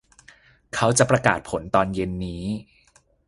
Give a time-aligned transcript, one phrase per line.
[0.75, 2.43] เขาจะประกาศผลตอนเย็นนี้